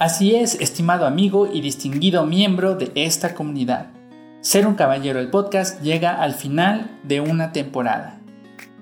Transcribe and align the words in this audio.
Así 0.00 0.34
es, 0.34 0.54
estimado 0.54 1.04
amigo 1.04 1.46
y 1.52 1.60
distinguido 1.60 2.24
miembro 2.24 2.74
de 2.74 2.90
esta 2.94 3.34
comunidad. 3.34 3.90
Ser 4.40 4.66
un 4.66 4.74
caballero 4.74 5.20
el 5.20 5.28
podcast 5.28 5.82
llega 5.82 6.22
al 6.22 6.32
final 6.32 6.98
de 7.02 7.20
una 7.20 7.52
temporada. 7.52 8.18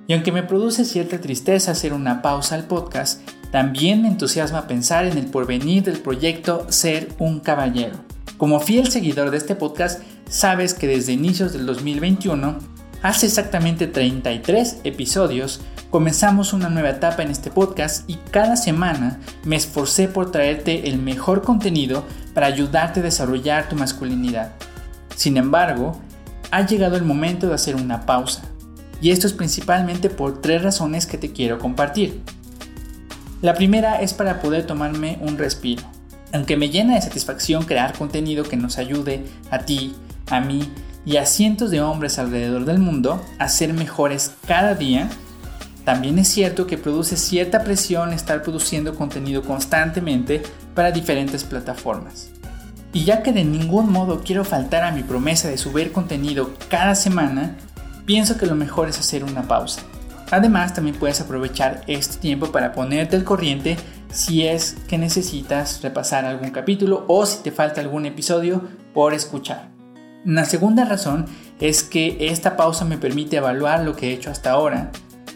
Y 0.06 0.12
aunque 0.12 0.30
me 0.30 0.44
produce 0.44 0.84
cierta 0.84 1.20
tristeza 1.20 1.72
hacer 1.72 1.92
una 1.92 2.22
pausa 2.22 2.54
al 2.54 2.68
podcast, 2.68 3.28
también 3.50 4.02
me 4.02 4.06
entusiasma 4.06 4.68
pensar 4.68 5.06
en 5.06 5.18
el 5.18 5.26
porvenir 5.26 5.82
del 5.82 5.98
proyecto 5.98 6.66
Ser 6.68 7.08
un 7.18 7.40
Caballero. 7.40 7.96
Como 8.36 8.60
fiel 8.60 8.88
seguidor 8.88 9.32
de 9.32 9.38
este 9.38 9.56
podcast, 9.56 10.00
sabes 10.28 10.72
que 10.72 10.86
desde 10.86 11.14
inicios 11.14 11.52
del 11.52 11.66
2021, 11.66 12.58
hace 13.02 13.26
exactamente 13.26 13.86
33 13.86 14.80
episodios, 14.84 15.60
Comenzamos 15.90 16.52
una 16.52 16.68
nueva 16.68 16.90
etapa 16.90 17.22
en 17.22 17.30
este 17.30 17.50
podcast 17.50 18.08
y 18.10 18.16
cada 18.30 18.56
semana 18.56 19.20
me 19.42 19.56
esforcé 19.56 20.06
por 20.06 20.30
traerte 20.30 20.86
el 20.86 20.98
mejor 20.98 21.40
contenido 21.40 22.04
para 22.34 22.46
ayudarte 22.46 23.00
a 23.00 23.02
desarrollar 23.02 23.70
tu 23.70 23.76
masculinidad. 23.76 24.52
Sin 25.16 25.38
embargo, 25.38 25.98
ha 26.50 26.66
llegado 26.66 26.96
el 26.96 27.04
momento 27.04 27.48
de 27.48 27.54
hacer 27.54 27.74
una 27.74 28.04
pausa. 28.04 28.42
Y 29.00 29.12
esto 29.12 29.26
es 29.26 29.32
principalmente 29.32 30.10
por 30.10 30.42
tres 30.42 30.62
razones 30.62 31.06
que 31.06 31.16
te 31.16 31.32
quiero 31.32 31.58
compartir. 31.58 32.20
La 33.40 33.54
primera 33.54 34.02
es 34.02 34.12
para 34.12 34.42
poder 34.42 34.66
tomarme 34.66 35.16
un 35.22 35.38
respiro. 35.38 35.84
Aunque 36.34 36.58
me 36.58 36.68
llena 36.68 36.96
de 36.96 37.00
satisfacción 37.00 37.64
crear 37.64 37.96
contenido 37.96 38.44
que 38.44 38.58
nos 38.58 38.76
ayude 38.76 39.24
a 39.50 39.60
ti, 39.60 39.96
a 40.26 40.40
mí 40.40 40.70
y 41.04 41.16
a 41.16 41.26
cientos 41.26 41.70
de 41.70 41.80
hombres 41.80 42.18
alrededor 42.18 42.64
del 42.64 42.78
mundo 42.78 43.22
a 43.38 43.48
ser 43.48 43.72
mejores 43.72 44.32
cada 44.46 44.74
día, 44.74 45.08
también 45.84 46.18
es 46.18 46.28
cierto 46.28 46.66
que 46.66 46.76
produce 46.76 47.16
cierta 47.16 47.64
presión 47.64 48.12
estar 48.12 48.42
produciendo 48.42 48.94
contenido 48.94 49.42
constantemente 49.42 50.42
para 50.74 50.92
diferentes 50.92 51.44
plataformas. 51.44 52.30
Y 52.92 53.04
ya 53.04 53.22
que 53.22 53.32
de 53.32 53.44
ningún 53.44 53.90
modo 53.90 54.20
quiero 54.22 54.44
faltar 54.44 54.84
a 54.84 54.92
mi 54.92 55.02
promesa 55.02 55.48
de 55.48 55.56
subir 55.56 55.92
contenido 55.92 56.50
cada 56.68 56.94
semana, 56.94 57.56
pienso 58.04 58.36
que 58.36 58.46
lo 58.46 58.54
mejor 58.54 58.88
es 58.88 58.98
hacer 58.98 59.24
una 59.24 59.48
pausa. 59.48 59.82
Además, 60.30 60.74
también 60.74 60.96
puedes 60.96 61.20
aprovechar 61.20 61.82
este 61.86 62.18
tiempo 62.18 62.52
para 62.52 62.72
ponerte 62.72 63.16
al 63.16 63.24
corriente 63.24 63.76
si 64.10 64.46
es 64.46 64.76
que 64.88 64.98
necesitas 64.98 65.80
repasar 65.82 66.24
algún 66.24 66.50
capítulo 66.50 67.04
o 67.08 67.24
si 67.24 67.42
te 67.42 67.50
falta 67.50 67.80
algún 67.80 68.06
episodio 68.06 68.62
por 68.92 69.14
escuchar. 69.14 69.77
Una 70.24 70.44
segunda 70.44 70.84
razón 70.84 71.26
es 71.60 71.82
que 71.82 72.16
esta 72.20 72.56
pausa 72.56 72.84
me 72.84 72.98
permite 72.98 73.36
evaluar 73.36 73.84
lo 73.84 73.96
que 73.96 74.08
he 74.08 74.12
hecho 74.12 74.30
hasta 74.30 74.50
ahora 74.50 74.90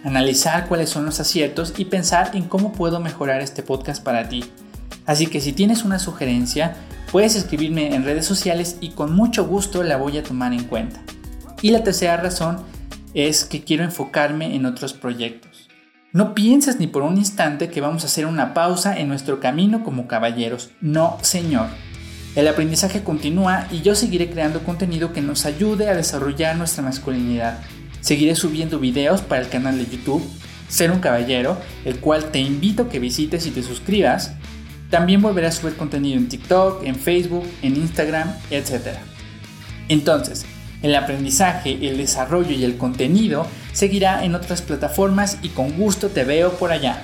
analizar 0.04 0.66
cuáles 0.68 0.90
son 0.90 1.04
los 1.04 1.20
aciertos 1.20 1.74
y 1.76 1.86
pensar 1.86 2.30
en 2.34 2.44
cómo 2.44 2.72
puedo 2.72 3.00
mejorar 3.00 3.40
este 3.40 3.62
podcast 3.62 4.02
para 4.02 4.28
ti. 4.28 4.44
Así 5.06 5.26
que 5.26 5.40
si 5.40 5.52
tienes 5.52 5.84
una 5.84 5.98
sugerencia, 5.98 6.76
puedes 7.10 7.34
escribirme 7.34 7.94
en 7.94 8.04
redes 8.04 8.26
sociales 8.26 8.78
y 8.80 8.90
con 8.90 9.14
mucho 9.14 9.46
gusto 9.46 9.82
la 9.82 9.96
voy 9.96 10.18
a 10.18 10.22
tomar 10.22 10.52
en 10.52 10.64
cuenta. 10.64 11.00
Y 11.60 11.70
la 11.70 11.84
tercera 11.84 12.16
razón 12.16 12.58
es 13.14 13.44
que 13.44 13.62
quiero 13.62 13.84
enfocarme 13.84 14.54
en 14.54 14.66
otros 14.66 14.92
proyectos. 14.92 15.68
No 16.12 16.34
pienses 16.34 16.78
ni 16.78 16.86
por 16.86 17.02
un 17.02 17.16
instante 17.16 17.70
que 17.70 17.80
vamos 17.80 18.02
a 18.02 18.06
hacer 18.06 18.26
una 18.26 18.54
pausa 18.54 18.98
en 18.98 19.08
nuestro 19.08 19.40
camino 19.40 19.82
como 19.82 20.06
caballeros. 20.08 20.70
No, 20.80 21.16
señor. 21.22 21.68
El 22.34 22.48
aprendizaje 22.48 23.02
continúa 23.02 23.66
y 23.70 23.82
yo 23.82 23.94
seguiré 23.94 24.30
creando 24.30 24.64
contenido 24.64 25.12
que 25.12 25.20
nos 25.20 25.44
ayude 25.44 25.88
a 25.88 25.94
desarrollar 25.94 26.56
nuestra 26.56 26.82
masculinidad. 26.82 27.60
Seguiré 28.00 28.34
subiendo 28.34 28.78
videos 28.78 29.20
para 29.20 29.42
el 29.42 29.48
canal 29.48 29.78
de 29.78 29.84
YouTube 29.84 30.22
Ser 30.72 30.90
un 30.90 31.00
Caballero, 31.00 31.58
el 31.84 31.98
cual 32.00 32.30
te 32.30 32.38
invito 32.38 32.84
a 32.84 32.88
que 32.88 32.98
visites 32.98 33.46
y 33.46 33.50
te 33.50 33.62
suscribas. 33.62 34.32
También 34.88 35.20
volveré 35.20 35.48
a 35.48 35.52
subir 35.52 35.76
contenido 35.76 36.16
en 36.16 36.30
TikTok, 36.30 36.84
en 36.86 36.96
Facebook, 36.96 37.46
en 37.60 37.76
Instagram, 37.76 38.32
etc. 38.50 38.96
Entonces, 39.88 40.46
el 40.80 40.94
aprendizaje, 40.94 41.86
el 41.86 41.98
desarrollo 41.98 42.52
y 42.52 42.64
el 42.64 42.78
contenido 42.78 43.46
seguirá 43.74 44.24
en 44.24 44.34
otras 44.34 44.62
plataformas 44.62 45.36
y 45.42 45.50
con 45.50 45.72
gusto 45.72 46.08
te 46.08 46.24
veo 46.24 46.52
por 46.52 46.72
allá. 46.72 47.02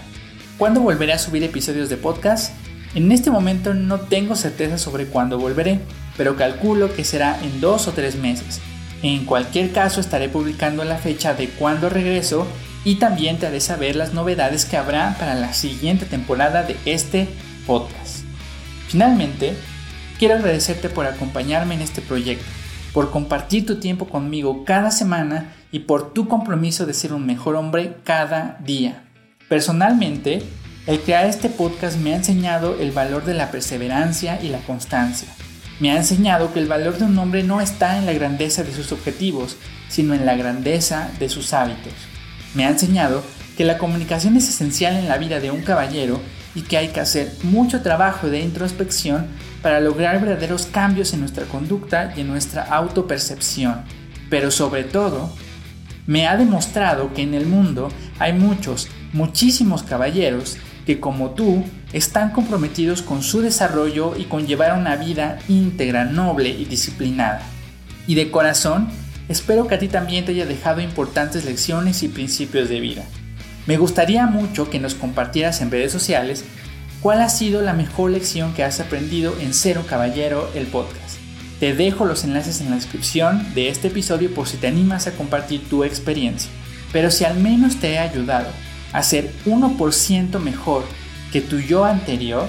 ¿Cuándo 0.56 0.80
volveré 0.80 1.12
a 1.12 1.18
subir 1.18 1.44
episodios 1.44 1.90
de 1.90 1.98
podcast? 1.98 2.54
En 2.94 3.12
este 3.12 3.30
momento 3.30 3.74
no 3.74 4.00
tengo 4.00 4.34
certeza 4.34 4.78
sobre 4.78 5.06
cuándo 5.06 5.38
volveré, 5.38 5.80
pero 6.16 6.36
calculo 6.36 6.94
que 6.94 7.04
será 7.04 7.38
en 7.42 7.60
dos 7.60 7.86
o 7.86 7.92
tres 7.92 8.16
meses. 8.16 8.60
En 9.02 9.24
cualquier 9.24 9.72
caso 9.72 10.00
estaré 10.00 10.28
publicando 10.28 10.84
la 10.84 10.96
fecha 10.96 11.34
de 11.34 11.48
cuando 11.48 11.88
regreso 11.88 12.46
y 12.84 12.96
también 12.96 13.38
te 13.38 13.46
haré 13.46 13.60
saber 13.60 13.94
las 13.94 14.14
novedades 14.14 14.64
que 14.64 14.76
habrá 14.76 15.16
para 15.18 15.34
la 15.34 15.52
siguiente 15.52 16.06
temporada 16.06 16.62
de 16.62 16.76
este 16.84 17.28
podcast. 17.66 18.24
Finalmente, 18.88 19.54
quiero 20.18 20.34
agradecerte 20.34 20.88
por 20.88 21.06
acompañarme 21.06 21.74
en 21.74 21.82
este 21.82 22.00
proyecto, 22.00 22.46
por 22.92 23.10
compartir 23.10 23.66
tu 23.66 23.76
tiempo 23.78 24.08
conmigo 24.08 24.64
cada 24.64 24.90
semana 24.90 25.52
y 25.70 25.80
por 25.80 26.14
tu 26.14 26.26
compromiso 26.26 26.86
de 26.86 26.94
ser 26.94 27.12
un 27.12 27.26
mejor 27.26 27.54
hombre 27.54 27.98
cada 28.04 28.58
día. 28.64 29.04
Personalmente, 29.48 30.42
el 30.88 31.00
crear 31.00 31.26
este 31.26 31.48
podcast 31.48 31.98
me 31.98 32.14
ha 32.14 32.16
enseñado 32.16 32.80
el 32.80 32.90
valor 32.90 33.24
de 33.24 33.34
la 33.34 33.52
perseverancia 33.52 34.40
y 34.42 34.48
la 34.48 34.58
constancia 34.58 35.28
me 35.80 35.92
ha 35.92 35.96
enseñado 35.96 36.52
que 36.52 36.58
el 36.58 36.66
valor 36.66 36.98
de 36.98 37.04
un 37.04 37.16
hombre 37.18 37.44
no 37.44 37.60
está 37.60 37.98
en 37.98 38.06
la 38.06 38.12
grandeza 38.12 38.64
de 38.64 38.72
sus 38.72 38.90
objetivos, 38.90 39.56
sino 39.88 40.14
en 40.14 40.26
la 40.26 40.36
grandeza 40.36 41.10
de 41.20 41.28
sus 41.28 41.52
hábitos. 41.52 41.92
Me 42.54 42.64
ha 42.64 42.70
enseñado 42.70 43.22
que 43.56 43.64
la 43.64 43.78
comunicación 43.78 44.36
es 44.36 44.48
esencial 44.48 44.96
en 44.96 45.08
la 45.08 45.18
vida 45.18 45.40
de 45.40 45.50
un 45.50 45.62
caballero 45.62 46.20
y 46.54 46.62
que 46.62 46.78
hay 46.78 46.88
que 46.88 47.00
hacer 47.00 47.32
mucho 47.44 47.82
trabajo 47.82 48.28
de 48.28 48.40
introspección 48.40 49.26
para 49.62 49.80
lograr 49.80 50.20
verdaderos 50.20 50.66
cambios 50.66 51.12
en 51.12 51.20
nuestra 51.20 51.44
conducta 51.44 52.12
y 52.16 52.22
en 52.22 52.28
nuestra 52.28 52.62
autopercepción. 52.62 53.82
Pero 54.30 54.50
sobre 54.50 54.82
todo, 54.82 55.32
me 56.06 56.26
ha 56.26 56.36
demostrado 56.36 57.12
que 57.14 57.22
en 57.22 57.34
el 57.34 57.46
mundo 57.46 57.88
hay 58.18 58.32
muchos, 58.32 58.88
muchísimos 59.12 59.84
caballeros 59.84 60.56
que 60.88 61.00
como 61.00 61.32
tú 61.32 61.64
están 61.92 62.30
comprometidos 62.30 63.02
con 63.02 63.22
su 63.22 63.42
desarrollo 63.42 64.16
y 64.16 64.24
con 64.24 64.46
llevar 64.46 64.72
una 64.72 64.96
vida 64.96 65.38
íntegra, 65.46 66.06
noble 66.06 66.48
y 66.48 66.64
disciplinada. 66.64 67.42
Y 68.06 68.14
de 68.14 68.30
corazón, 68.30 68.88
espero 69.28 69.66
que 69.66 69.74
a 69.74 69.78
ti 69.78 69.88
también 69.88 70.24
te 70.24 70.32
haya 70.32 70.46
dejado 70.46 70.80
importantes 70.80 71.44
lecciones 71.44 72.02
y 72.02 72.08
principios 72.08 72.70
de 72.70 72.80
vida. 72.80 73.04
Me 73.66 73.76
gustaría 73.76 74.24
mucho 74.24 74.70
que 74.70 74.80
nos 74.80 74.94
compartieras 74.94 75.60
en 75.60 75.70
redes 75.70 75.92
sociales 75.92 76.42
cuál 77.02 77.20
ha 77.20 77.28
sido 77.28 77.60
la 77.60 77.74
mejor 77.74 78.10
lección 78.10 78.54
que 78.54 78.64
has 78.64 78.80
aprendido 78.80 79.34
en 79.40 79.52
Cero 79.52 79.84
Caballero 79.86 80.50
el 80.54 80.68
podcast. 80.68 81.18
Te 81.60 81.74
dejo 81.74 82.06
los 82.06 82.24
enlaces 82.24 82.62
en 82.62 82.70
la 82.70 82.76
descripción 82.76 83.54
de 83.54 83.68
este 83.68 83.88
episodio 83.88 84.32
por 84.32 84.48
si 84.48 84.56
te 84.56 84.68
animas 84.68 85.06
a 85.06 85.12
compartir 85.12 85.68
tu 85.68 85.84
experiencia. 85.84 86.50
Pero 86.94 87.10
si 87.10 87.26
al 87.26 87.38
menos 87.38 87.76
te 87.76 87.92
he 87.92 87.98
ayudado 87.98 88.48
a 88.92 89.02
ser 89.02 89.30
1% 89.46 90.38
mejor 90.38 90.84
que 91.32 91.40
tu 91.40 91.58
yo 91.58 91.84
anterior, 91.84 92.46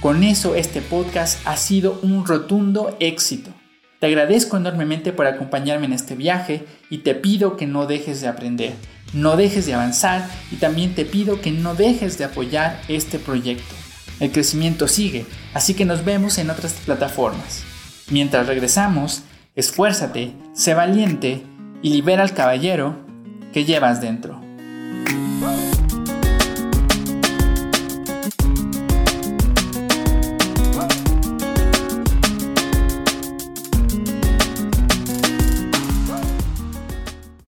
con 0.00 0.22
eso 0.22 0.54
este 0.54 0.82
podcast 0.82 1.38
ha 1.46 1.56
sido 1.56 1.98
un 2.02 2.26
rotundo 2.26 2.96
éxito. 3.00 3.50
Te 3.98 4.06
agradezco 4.06 4.58
enormemente 4.58 5.12
por 5.12 5.26
acompañarme 5.26 5.86
en 5.86 5.94
este 5.94 6.14
viaje 6.14 6.66
y 6.90 6.98
te 6.98 7.14
pido 7.14 7.56
que 7.56 7.66
no 7.66 7.86
dejes 7.86 8.20
de 8.20 8.28
aprender, 8.28 8.74
no 9.14 9.36
dejes 9.36 9.64
de 9.64 9.74
avanzar 9.74 10.28
y 10.52 10.56
también 10.56 10.94
te 10.94 11.06
pido 11.06 11.40
que 11.40 11.50
no 11.50 11.74
dejes 11.74 12.18
de 12.18 12.24
apoyar 12.24 12.80
este 12.88 13.18
proyecto. 13.18 13.74
El 14.20 14.30
crecimiento 14.32 14.86
sigue, 14.86 15.26
así 15.54 15.74
que 15.74 15.86
nos 15.86 16.04
vemos 16.04 16.38
en 16.38 16.50
otras 16.50 16.74
plataformas. 16.74 17.64
Mientras 18.10 18.46
regresamos, 18.46 19.22
esfuérzate, 19.54 20.32
sé 20.54 20.74
valiente 20.74 21.42
y 21.82 21.90
libera 21.90 22.22
al 22.22 22.34
caballero 22.34 23.04
que 23.52 23.64
llevas 23.64 24.00
dentro. 24.00 24.45